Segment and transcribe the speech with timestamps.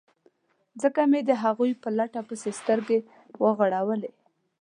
[0.81, 4.11] ځکه مې د هغوی په لټه پسې سترګې ور وغړولې.